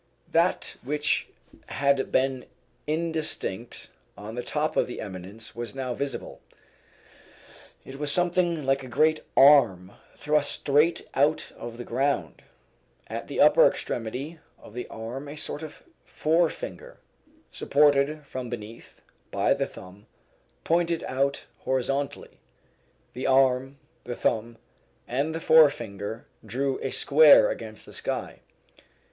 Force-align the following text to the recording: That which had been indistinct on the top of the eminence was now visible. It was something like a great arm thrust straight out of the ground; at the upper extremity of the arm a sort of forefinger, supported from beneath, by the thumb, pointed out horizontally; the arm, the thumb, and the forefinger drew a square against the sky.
That 0.31 0.77
which 0.81 1.27
had 1.67 2.11
been 2.11 2.47
indistinct 2.87 3.89
on 4.17 4.33
the 4.33 4.41
top 4.41 4.75
of 4.75 4.87
the 4.87 4.99
eminence 4.99 5.53
was 5.55 5.75
now 5.75 5.93
visible. 5.93 6.41
It 7.85 7.99
was 7.99 8.11
something 8.11 8.65
like 8.65 8.81
a 8.83 8.87
great 8.87 9.19
arm 9.37 9.91
thrust 10.17 10.53
straight 10.53 11.07
out 11.13 11.51
of 11.55 11.77
the 11.77 11.83
ground; 11.83 12.41
at 13.05 13.27
the 13.27 13.39
upper 13.41 13.67
extremity 13.67 14.39
of 14.57 14.73
the 14.73 14.87
arm 14.87 15.27
a 15.27 15.35
sort 15.35 15.61
of 15.61 15.83
forefinger, 16.03 16.97
supported 17.51 18.25
from 18.25 18.49
beneath, 18.49 19.03
by 19.29 19.53
the 19.53 19.67
thumb, 19.67 20.07
pointed 20.63 21.03
out 21.03 21.45
horizontally; 21.59 22.39
the 23.13 23.27
arm, 23.27 23.77
the 24.05 24.15
thumb, 24.15 24.57
and 25.07 25.35
the 25.35 25.39
forefinger 25.39 26.25
drew 26.43 26.79
a 26.79 26.89
square 26.89 27.51
against 27.51 27.85
the 27.85 27.93
sky. 27.93 28.39